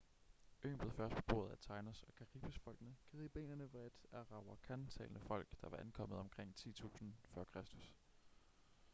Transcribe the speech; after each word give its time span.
øen 0.63 0.77
blev 0.77 0.91
først 0.91 1.15
beboet 1.15 1.51
af 1.51 1.55
taínos- 1.55 2.03
og 2.07 2.13
caribes-folkene. 2.19 2.95
cariberne 3.11 3.73
var 3.73 3.79
et 3.79 4.05
arawakan-talende 4.13 5.19
folk 5.19 5.47
der 5.61 5.69
var 5.69 5.77
ankommet 5.77 6.17
omkring 6.19 6.55
10.000 6.59 7.05
f.kr 7.25 7.59